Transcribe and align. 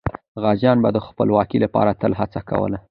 غازیان 0.43 0.77
به 0.83 0.89
د 0.93 0.97
خپلواکۍ 1.07 1.57
لپاره 1.65 1.97
تل 2.01 2.11
هڅه 2.19 2.39
کوله. 2.49 2.77